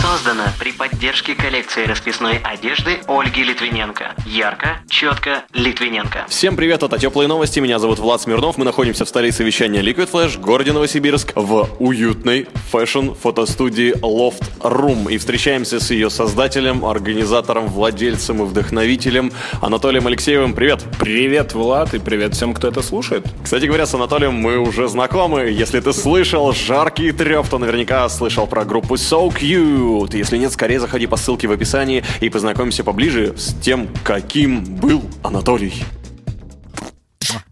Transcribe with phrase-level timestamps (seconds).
[0.00, 4.14] Создано при поддержке коллекции расписной одежды Ольги Литвиненко.
[4.24, 6.24] Ярко, четко, Литвиненко.
[6.26, 10.10] Всем привет, это Теплые Новости, меня зовут Влад Смирнов, мы находимся в столице вещания Liquid
[10.10, 15.12] Flash, городе Новосибирск, в уютной фэшн-фотостудии Loft Room.
[15.12, 20.54] И встречаемся с ее создателем, организатором, владельцем и вдохновителем Анатолием Алексеевым.
[20.54, 20.82] Привет!
[20.98, 23.26] Привет, Влад, и привет всем, кто это слушает.
[23.44, 25.50] Кстати говоря, с Анатолием мы уже знакомы.
[25.50, 29.89] Если ты слышал жаркий треп, то наверняка слышал про группу So Cute.
[30.12, 35.02] Если нет, скорее заходи по ссылке в описании и познакомься поближе с тем, каким был
[35.22, 35.84] Анатолий.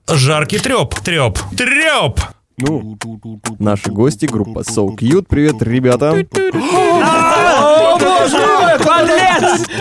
[0.08, 2.20] Жаркий треп, треп, треп!
[2.56, 2.98] Ну,
[3.58, 5.26] наши гости, группа So Cute.
[5.28, 6.24] Привет, ребята.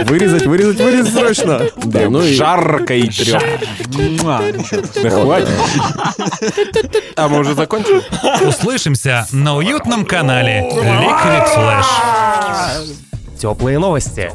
[0.05, 1.61] Вырезать, вырезать, вырезать срочно.
[1.83, 2.33] Да, ну и...
[2.33, 3.43] Жарко и треп.
[5.03, 5.49] Да хватит.
[7.15, 8.01] А мы уже закончили?
[8.45, 12.95] Услышимся на уютном канале Liquid Flash.
[13.39, 14.31] Теплые новости.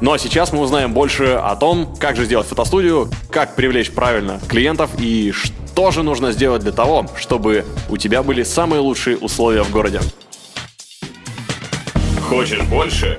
[0.00, 4.40] Ну а сейчас мы узнаем больше о том, как же сделать фотостудию, как привлечь правильно
[4.48, 9.62] клиентов и что же нужно сделать для того, чтобы у тебя были самые лучшие условия
[9.62, 10.00] в городе.
[12.28, 13.18] Хочешь больше?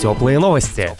[0.00, 0.92] Теплые новости.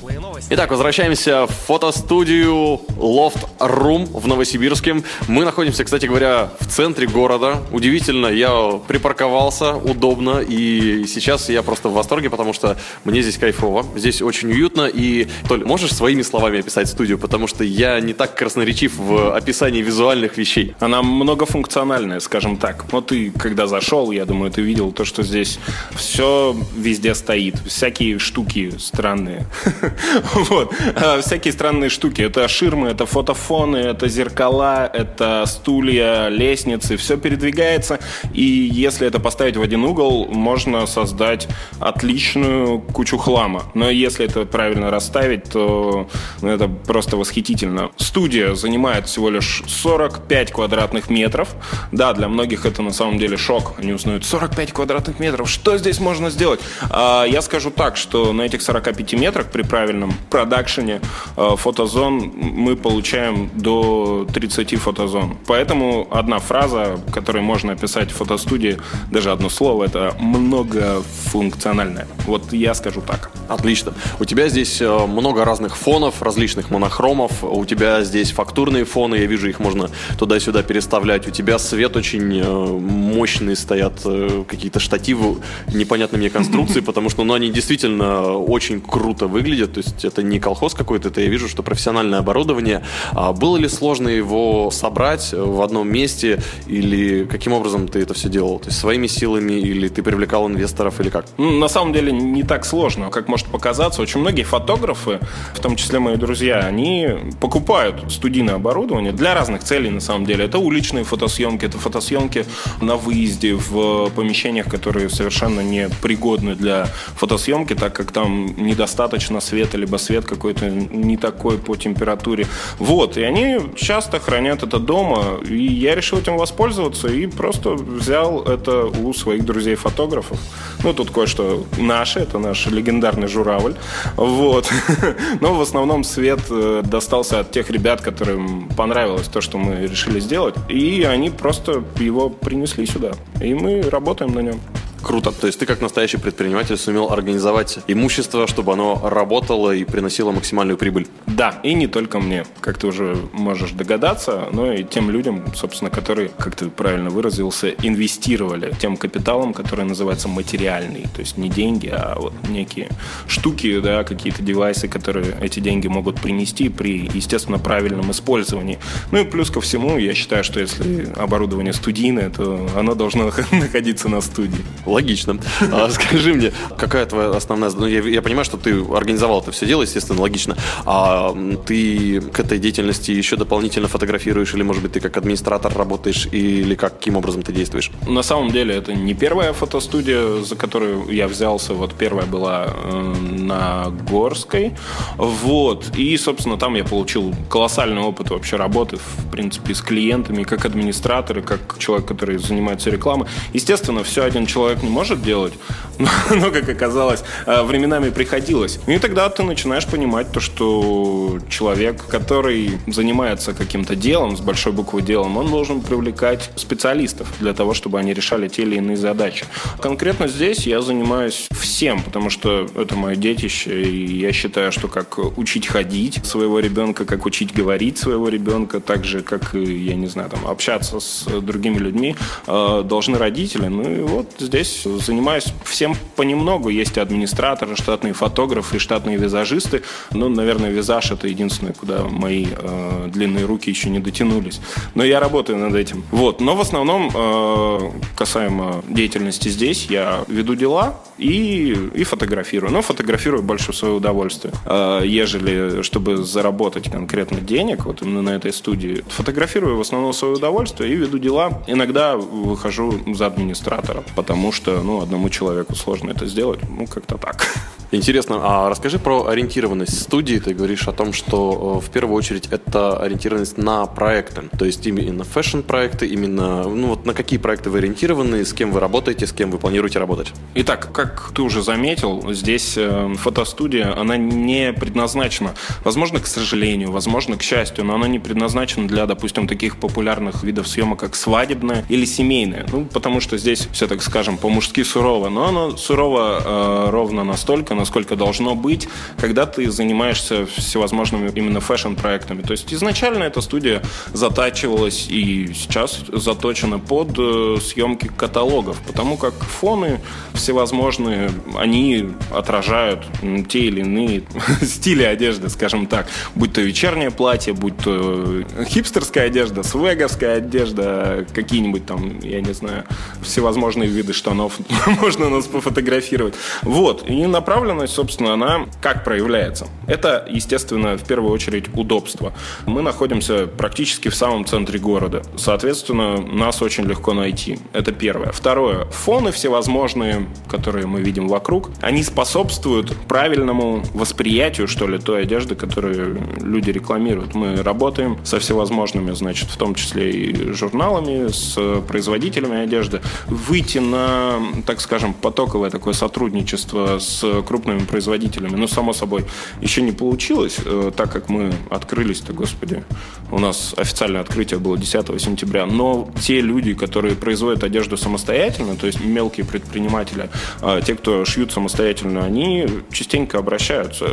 [0.50, 5.02] Итак, возвращаемся в фотостудию Loft Room в Новосибирске.
[5.28, 7.62] Мы находимся, кстати говоря, в центре города.
[7.70, 13.86] Удивительно, я припарковался удобно, и сейчас я просто в восторге, потому что мне здесь кайфово.
[13.94, 18.34] Здесь очень уютно, и, Толь, можешь своими словами описать студию, потому что я не так
[18.34, 20.74] красноречив в описании визуальных вещей.
[20.80, 22.86] Она многофункциональная, скажем так.
[22.90, 25.58] Вот ты, когда зашел, я думаю, ты видел то, что здесь
[25.94, 27.56] все везде стоит.
[27.66, 29.46] Всякие штуки странные.
[30.34, 30.72] Вот.
[30.96, 32.22] А, Всякие странные штуки.
[32.22, 36.96] Это ширмы, это фотофоны, это зеркала, это стулья, лестницы.
[36.96, 37.98] Все передвигается.
[38.32, 41.48] И если это поставить в один угол, можно создать
[41.80, 43.64] отличную кучу хлама.
[43.74, 46.08] Но если это правильно расставить, то
[46.42, 47.90] ну, это просто восхитительно.
[47.96, 51.48] Студия занимает всего лишь 45 квадратных метров.
[51.92, 53.74] Да, для многих это на самом деле шок.
[53.78, 55.50] Они узнают 45 квадратных метров.
[55.50, 56.60] Что здесь можно сделать?
[56.90, 61.00] А, Я скажу так, что на этих 45 метрах при правильном продакшене
[61.36, 65.36] э, фотозон мы получаем до 30 фотозон.
[65.46, 68.78] Поэтому одна фраза, которой можно описать фотостудии,
[69.10, 72.06] даже одно слово, это многофункциональная.
[72.26, 73.30] Вот я скажу так.
[73.48, 73.94] Отлично.
[74.20, 77.42] У тебя здесь э, много разных фонов, различных монохромов.
[77.42, 81.26] У тебя здесь фактурные фоны, я вижу, их можно туда-сюда переставлять.
[81.26, 84.02] У тебя свет очень э, мощный, стоят
[84.48, 85.38] какие-то штативы
[85.74, 89.74] непонятной мне конструкции, потому что ну, они действительно очень круто выглядят.
[89.74, 92.82] То есть это не колхоз какой-то, это я вижу, что профессиональное оборудование.
[93.12, 98.28] А было ли сложно его собрать в одном месте или каким образом ты это все
[98.28, 98.58] делал?
[98.58, 101.26] То есть своими силами или ты привлекал инвесторов или как?
[101.38, 104.02] Ну, на самом деле не так сложно, как может показаться.
[104.02, 105.20] Очень многие фотографы,
[105.54, 107.08] в том числе мои друзья, они
[107.40, 110.44] покупают студийное оборудование для разных целей, на самом деле.
[110.44, 112.46] Это уличные фотосъемки, это фотосъемки
[112.80, 116.86] на выезде в помещениях, которые совершенно не пригодны для
[117.16, 122.46] фотосъемки, так как там недостаточно света, либо свет какой-то не такой по температуре.
[122.78, 128.42] Вот, и они часто хранят это дома, и я решил этим воспользоваться и просто взял
[128.42, 130.38] это у своих друзей-фотографов.
[130.82, 133.74] Ну, тут кое-что наше, это наш легендарный журавль.
[134.16, 134.70] Вот.
[135.40, 140.20] Но в основном свет э, достался от тех ребят, которым понравилось то, что мы решили
[140.20, 140.54] сделать.
[140.68, 143.12] И они просто его принесли сюда.
[143.40, 144.60] И мы работаем на нем.
[145.02, 145.32] Круто.
[145.32, 150.76] То есть ты как настоящий предприниматель сумел организовать имущество, чтобы оно работало и приносило максимальную
[150.76, 151.06] прибыль.
[151.26, 155.90] Да, и не только мне, как ты уже можешь догадаться, но и тем людям, собственно,
[155.90, 161.06] которые, как ты правильно выразился, инвестировали тем капиталом, который называется материальный.
[161.14, 162.88] То есть не деньги, а вот некие
[163.26, 168.78] штуки, да, какие-то девайсы, которые эти деньги могут принести при, естественно, правильном использовании.
[169.12, 174.08] Ну и плюс ко всему, я считаю, что если оборудование студийное, то оно должно находиться
[174.08, 174.64] на студии.
[174.88, 175.38] Логично.
[175.72, 177.70] А, скажи мне, какая твоя основная...
[177.70, 180.56] Ну, я, я понимаю, что ты организовал это все дело, естественно, логично.
[180.84, 181.34] А
[181.66, 186.74] ты к этой деятельности еще дополнительно фотографируешь, или, может быть, ты как администратор работаешь, или
[186.74, 187.90] как, каким образом ты действуешь?
[188.06, 191.74] На самом деле, это не первая фотостудия, за которую я взялся.
[191.74, 194.72] Вот первая была э, на Горской.
[195.16, 195.96] Вот.
[195.96, 201.38] И, собственно, там я получил колоссальный опыт вообще работы, в принципе, с клиентами, как администратор,
[201.38, 203.28] и как человек, который занимается рекламой.
[203.52, 205.54] Естественно, все один человек не может делать,
[205.98, 208.78] но, но как оказалось, э, временами приходилось.
[208.86, 215.02] И тогда ты начинаешь понимать то, что человек, который занимается каким-то делом, с большой буквы
[215.02, 219.44] делом, он должен привлекать специалистов для того, чтобы они решали те или иные задачи.
[219.80, 225.18] Конкретно здесь я занимаюсь всем, потому что это мое детище, и я считаю, что как
[225.38, 230.30] учить ходить своего ребенка, как учить говорить своего ребенка, так же, как, я не знаю,
[230.30, 232.16] там, общаться с другими людьми,
[232.46, 233.66] э, должны родители.
[233.66, 236.68] Ну и вот здесь занимаюсь всем понемногу.
[236.68, 239.82] Есть администраторы, штатные фотографы и штатные визажисты.
[240.12, 244.60] Ну, наверное, визаж это единственное, куда мои э, длинные руки еще не дотянулись.
[244.94, 246.04] Но я работаю над этим.
[246.10, 246.40] Вот.
[246.40, 252.72] Но в основном, э, касаемо деятельности здесь, я веду дела и, и фотографирую.
[252.72, 254.52] Но фотографирую больше в свое удовольствие.
[254.64, 260.16] Э, ежели, чтобы заработать конкретно денег, вот именно на этой студии, фотографирую в основном в
[260.16, 261.62] свое удовольствие и веду дела.
[261.66, 266.60] Иногда выхожу за администратора, потому что, ну, одному человеку сложно это сделать.
[266.68, 267.46] Ну, как-то так.
[267.90, 270.36] Интересно, а расскажи про ориентированность студии.
[270.36, 274.42] Ты говоришь о том, что э, в первую очередь это ориентированность на проекты.
[274.58, 278.80] То есть именно фэшн-проекты, именно, ну вот на какие проекты вы ориентированы, с кем вы
[278.80, 280.34] работаете, с кем вы планируете работать?
[280.54, 287.38] Итак, как ты уже заметил, здесь э, фотостудия, она не предназначена, возможно, к сожалению, возможно,
[287.38, 292.04] к счастью, но она не предназначена для, допустим, таких популярных видов съемок, как свадебная или
[292.04, 292.66] семейная.
[292.70, 297.77] Ну, потому что здесь все, так скажем, по-мужски сурово, но оно сурово э, ровно настолько,
[297.78, 298.88] насколько должно быть,
[299.18, 302.42] когда ты занимаешься всевозможными именно фэшн-проектами.
[302.42, 303.82] То есть изначально эта студия
[304.12, 310.00] затачивалась и сейчас заточена под э, съемки каталогов, потому как фоны
[310.34, 313.06] всевозможные, они отражают
[313.48, 314.22] те или иные
[314.62, 316.06] стили одежды, скажем так.
[316.34, 322.84] Будь то вечернее платье, будь то хипстерская одежда, свеговская одежда, какие-нибудь там, я не знаю,
[323.22, 324.58] всевозможные виды штанов
[325.00, 326.34] можно нас пофотографировать.
[326.62, 327.08] Вот.
[327.08, 327.26] И
[327.68, 329.66] направленность, собственно, она как проявляется?
[329.86, 332.32] Это, естественно, в первую очередь удобство.
[332.66, 335.22] Мы находимся практически в самом центре города.
[335.36, 337.58] Соответственно, нас очень легко найти.
[337.74, 338.32] Это первое.
[338.32, 338.86] Второе.
[338.86, 346.18] Фоны всевозможные, которые мы видим вокруг, они способствуют правильному восприятию, что ли, той одежды, которую
[346.40, 347.34] люди рекламируют.
[347.34, 353.00] Мы работаем со всевозможными, значит, в том числе и журналами, с производителями одежды.
[353.26, 359.24] Выйти на, так скажем, потоковое такое сотрудничество с крупными производителями, ну, само собой,
[359.60, 362.84] еще не получилось, э, так как мы открылись-то, господи,
[363.30, 368.86] у нас официальное открытие было 10 сентября, но те люди, которые производят одежду самостоятельно, то
[368.86, 374.06] есть мелкие предприниматели, а те, кто шьют самостоятельно, они частенько обращаются.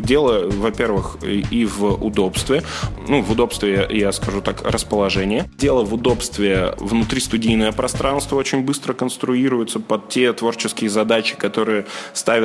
[0.00, 2.62] Дело, во-первых, и в удобстве,
[3.08, 5.50] ну, в удобстве, я скажу так, расположение.
[5.58, 11.86] Дело в удобстве внутристудийное пространство очень быстро конструируется под те творческие задачи, которые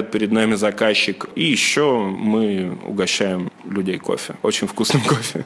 [0.07, 1.25] ставит перед нами заказчик.
[1.36, 4.36] И еще мы угощаем людей кофе.
[4.44, 5.44] Очень вкусным кофе.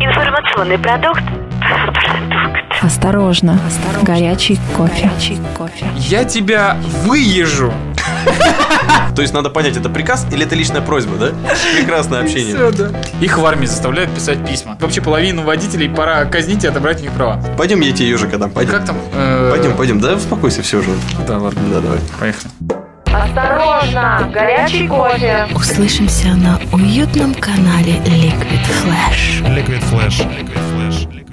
[0.00, 1.22] Информационный продукт.
[1.60, 2.82] Продукт.
[2.82, 4.02] Осторожно, Осторожно.
[4.04, 5.08] Горячий, кофе.
[5.08, 5.86] горячий кофе.
[5.96, 7.72] Я тебя выезжу.
[9.16, 11.32] То есть надо понять, это приказ или это личная просьба, да?
[11.76, 12.54] Прекрасное общение.
[12.54, 12.90] Все, да.
[13.20, 14.76] Их в армии заставляют писать письма.
[14.80, 17.42] Вообще половину водителей пора казнить и отобрать у них права.
[17.56, 18.50] Пойдем, я тебе ежика дам.
[18.50, 18.72] Пойдем.
[18.72, 18.96] Как там?
[19.50, 20.00] Пойдем, пойдем.
[20.00, 20.90] Да, успокойся, все уже.
[21.26, 21.60] Да, ладно.
[21.72, 21.98] Да, давай.
[22.20, 22.50] Поехали.
[23.22, 25.48] Осторожно, горячий кофе.
[25.54, 29.42] Услышимся на уютном канале Liquid Flash.
[29.42, 30.20] Liquid Flash.
[30.28, 31.25] Liquid Flash.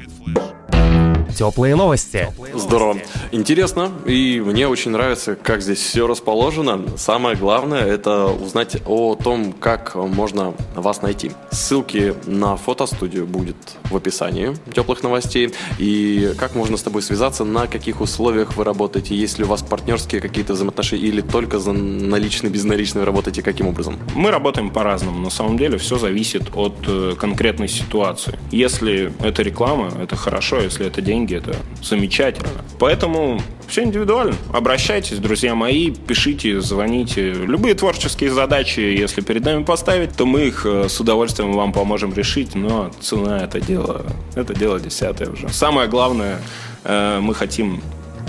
[1.36, 2.32] Теплые новости.
[2.54, 2.98] Здорово.
[3.32, 6.82] Интересно, и мне очень нравится, как здесь все расположено.
[6.98, 11.32] Самое главное– это узнать о том, как можно вас найти.
[11.52, 13.56] Ссылки на фотостудию будет
[13.90, 15.54] в описании теплых новостей.
[15.80, 19.64] И как можно с тобой связаться, на каких условиях вы работаете, есть ли у вас
[19.64, 23.98] партнерские какие-то взаимоотношения или только за наличный, безналичный вы работаете, каким образом?
[24.16, 25.20] Мы работаем по-разному.
[25.20, 28.38] На самом деле все зависит от э, конкретной ситуации.
[28.52, 32.50] Если это реклама, это хорошо, если это деньги, это замечательно.
[32.80, 34.36] Поэтому все индивидуально.
[34.52, 37.32] Обращайтесь, друзья мои, пишите, звоните.
[37.34, 42.14] Любые творческие задачи, если перед нами поставить, то мы их э, с удовольствием вам поможем
[42.14, 45.50] решить, но цена это дело, это дело десятое уже.
[45.50, 46.40] Самое главное,
[46.84, 47.82] э, мы хотим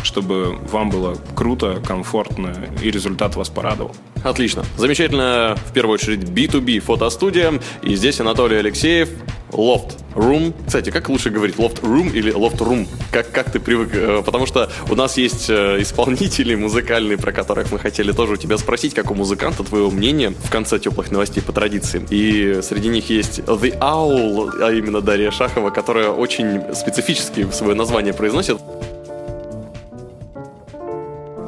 [0.03, 3.97] чтобы вам было круто, комфортно и результат вас порадовал.
[4.23, 4.65] Отлично.
[4.77, 7.55] Замечательно, в первую очередь, B2B фотостудия.
[7.83, 9.09] И здесь Анатолий Алексеев,
[9.51, 10.55] Loft Room.
[10.67, 12.87] Кстати, как лучше говорить, Loft Room или Loft Room?
[13.11, 13.91] Как, как ты привык?
[13.95, 18.37] Э, Потому что у нас есть э, исполнители музыкальные, про которых мы хотели тоже у
[18.37, 22.05] тебя спросить, как у музыканта твое мнение в конце теплых новостей по традиции.
[22.11, 28.13] И среди них есть The Owl, а именно Дарья Шахова, которая очень специфически свое название
[28.13, 28.59] произносит.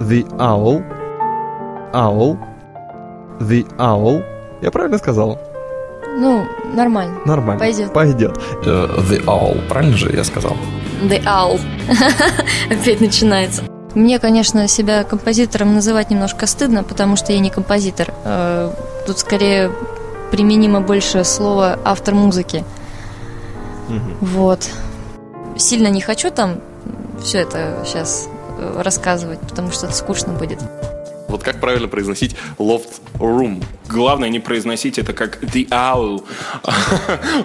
[0.00, 0.82] The Owl.
[1.92, 2.38] Owl.
[3.40, 4.22] The Owl.
[4.62, 5.38] Я правильно сказал?
[6.16, 7.18] Ну, нормально.
[7.26, 7.58] Нормально.
[7.60, 7.92] Пойдет.
[7.92, 8.36] Пойдет.
[8.64, 10.56] The Owl, правильно же я сказал?
[11.02, 11.60] The Owl.
[12.70, 13.62] Опять начинается.
[13.94, 18.12] Мне, конечно, себя композитором называть немножко стыдно, потому что я не композитор.
[18.24, 18.70] Э,
[19.06, 19.70] Тут скорее
[20.30, 22.64] применимо больше слово автор музыки.
[24.20, 24.68] Вот.
[25.56, 26.56] Сильно не хочу там
[27.22, 28.28] все это сейчас
[28.76, 30.58] рассказывать, потому что это скучно будет.
[31.28, 33.62] Вот как правильно произносить Loft Room?
[33.88, 36.24] Главное не произносить это как The Owl.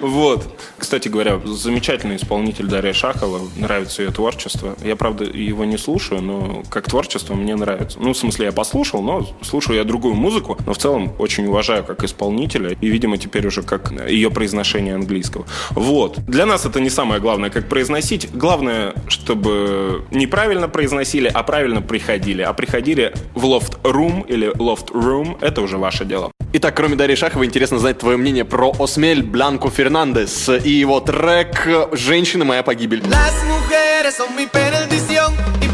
[0.00, 0.60] вот.
[0.76, 3.40] Кстати говоря, замечательный исполнитель Дарья Шахова.
[3.56, 4.76] Нравится ее творчество.
[4.82, 7.98] Я, правда, его не слушаю, но как творчество мне нравится.
[8.00, 10.58] Ну, в смысле, я послушал, но слушаю я другую музыку.
[10.66, 12.76] Но в целом очень уважаю как исполнителя.
[12.80, 15.46] И, видимо, теперь уже как ее произношение английского.
[15.70, 16.18] Вот.
[16.26, 18.32] Для нас это не самое главное, как произносить.
[18.32, 22.42] Главное, чтобы неправильно произносили, а правильно приходили.
[22.42, 25.38] А приходили в Loft Room или Loft Room.
[25.40, 26.30] Это уже ваше дело.
[26.54, 31.66] Итак, кроме Дарьи Шаховой, интересно знать твое мнение про Осмель Бланко Фернандес и его трек
[31.92, 33.02] «Женщина моя погибель».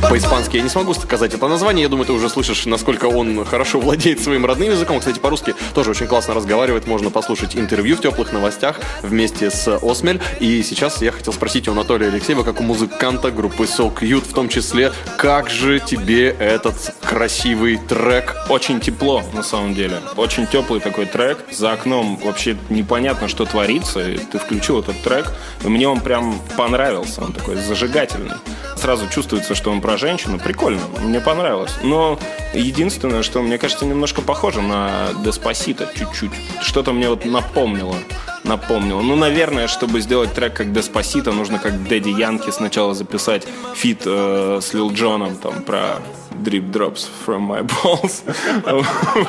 [0.03, 1.83] По-испански я не смогу сказать это название.
[1.83, 5.01] Я думаю, ты уже слышишь, насколько он хорошо владеет своим родным языком.
[5.01, 6.87] Кстати, по-русски тоже очень классно разговаривает.
[6.87, 10.21] Можно послушать интервью в теплых новостях вместе с Осмель.
[10.41, 14.33] И сейчас я хотел спросить у Анатолия Алексеева, как у музыканта группы So Cute, в
[14.33, 18.35] том числе, как же тебе этот красивый трек?
[18.49, 20.01] Очень тепло, на самом деле.
[20.17, 21.39] Очень теплый такой трек.
[21.51, 24.09] За окном вообще непонятно, что творится.
[24.09, 25.33] И ты включил этот трек,
[25.65, 27.23] и мне он прям понравился.
[27.23, 28.37] Он такой зажигательный.
[28.79, 30.39] Сразу чувствуется, что он про женщину.
[30.39, 31.73] Прикольно, мне понравилось.
[31.83, 32.19] Но
[32.55, 36.31] единственное, что мне кажется немножко похоже на Деспасито чуть-чуть.
[36.63, 37.97] Что-то мне вот напомнило
[38.45, 39.01] напомнил.
[39.01, 44.61] Ну, наверное, чтобы сделать трек как Деспасито, нужно как Дэдди Янки сначала записать feat э,
[44.63, 45.99] с Лил Джоном там про
[46.43, 48.23] Drip Drops from my balls.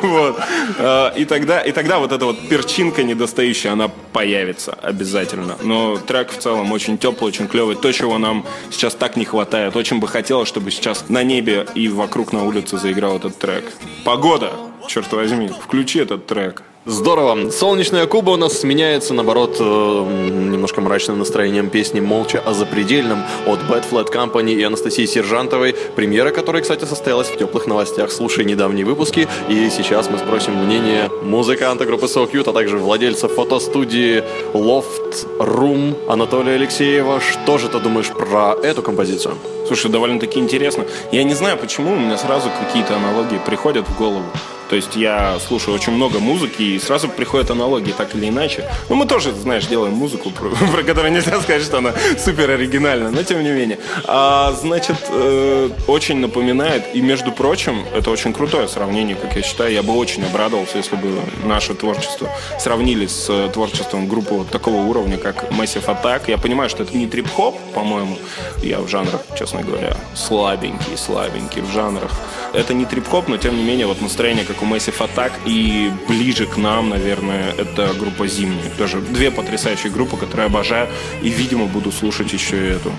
[0.01, 0.39] вот.
[0.77, 5.57] Э, и, тогда, и тогда вот эта вот перчинка недостающая, она появится обязательно.
[5.61, 7.75] Но трек в целом очень теплый, очень клевый.
[7.75, 9.75] То, чего нам сейчас так не хватает.
[9.75, 13.63] Очень бы хотелось, чтобы сейчас на небе и вокруг на улице заиграл этот трек.
[14.03, 14.53] Погода,
[14.87, 16.63] черт возьми, включи этот трек.
[16.85, 17.51] Здорово.
[17.51, 23.59] Солнечная Куба у нас сменяется, наоборот, э, немножко мрачным настроением песни «Молча о запредельном» от
[23.59, 28.11] Bad Flat Company и Анастасии Сержантовой, премьера которой, кстати, состоялась в теплых новостях.
[28.13, 29.27] Слушай недавние выпуски.
[29.49, 35.97] И сейчас мы спросим мнение музыканта группы So Cute, а также владельца фотостудии Loft Room
[36.07, 37.19] Анатолия Алексеева.
[37.19, 39.35] Что же ты думаешь про эту композицию?
[39.67, 40.85] Слушай, довольно-таки интересно.
[41.11, 44.25] Я не знаю, почему у меня сразу какие-то аналогии приходят в голову.
[44.69, 48.69] То есть я слушаю очень много музыки, и сразу приходят аналогии, так или иначе.
[48.87, 53.09] Ну, мы тоже, знаешь, делаем музыку, про, про которую нельзя сказать, что она супер оригинальна,
[53.09, 53.79] но тем не менее.
[54.05, 59.73] А, значит, э, очень напоминает, и, между прочим, это очень крутое сравнение, как я считаю.
[59.73, 64.77] Я бы очень обрадовался, если бы наше творчество сравнили с э, творчеством группы вот такого
[64.77, 66.23] уровня, как Massive Attack.
[66.27, 68.17] Я понимаю, что это не трип-хоп, по-моему.
[68.61, 72.11] Я в жанрах, честно говоря, слабенький, слабенький в жанрах.
[72.53, 76.45] Это не трип-хоп, но, тем не менее, вот настроение, как у Massive Attack, и ближе
[76.45, 78.69] к нам, наверное, это группа Зимняя.
[78.77, 80.87] Тоже две потрясающие группы, которые обожаю,
[81.21, 82.91] и, видимо, буду слушать еще и эту.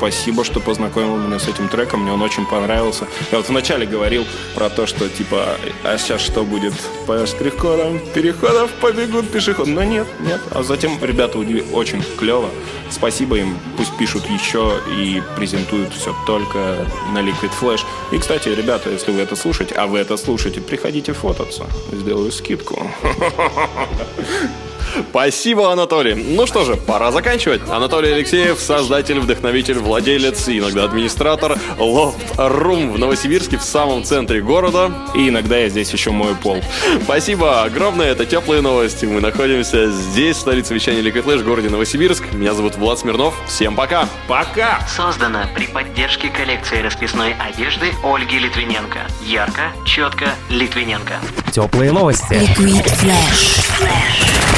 [0.00, 3.06] Спасибо, что познакомил меня с этим треком, мне он очень понравился.
[3.30, 6.72] Я вот вначале говорил про то, что, типа, а сейчас что будет
[7.06, 8.00] по штрих-кодам?
[8.14, 9.70] Переходов побегут пешеходы.
[9.70, 10.40] Но нет, нет.
[10.52, 12.48] А затем ребята удивили очень клево.
[12.88, 17.82] Спасибо им, пусть пишут еще и презентуют все только на Liquid Flash.
[18.10, 21.66] И, кстати, ребята, если вы это слушаете, а вы это слушаете, приходите фототься.
[21.92, 22.90] Сделаю скидку.
[25.10, 26.14] Спасибо, Анатолий.
[26.14, 27.60] Ну что же, пора заканчивать.
[27.68, 34.40] Анатолий Алексеев, создатель, вдохновитель, владелец и иногда администратор Loft Room в Новосибирске, в самом центре
[34.40, 34.92] города.
[35.14, 36.62] И иногда я здесь еще мою пол.
[37.04, 39.04] Спасибо огромное, это теплые новости.
[39.06, 42.24] Мы находимся здесь, в столице вещания Liquid Flash, в городе Новосибирск.
[42.32, 43.34] Меня зовут Влад Смирнов.
[43.46, 44.08] Всем пока.
[44.28, 44.86] Пока.
[44.88, 49.00] Создано при поддержке коллекции расписной одежды Ольги Литвиненко.
[49.24, 51.14] Ярко, четко, Литвиненко.
[51.52, 52.34] Теплые новости.
[52.34, 54.49] Liquid Flash.